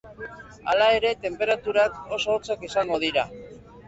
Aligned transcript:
Hala 0.69 0.85
ere, 0.99 1.11
tenperaturak 1.25 1.99
oso 2.17 2.33
hotzak 2.39 2.65
izango 2.69 2.99
dira. 3.05 3.27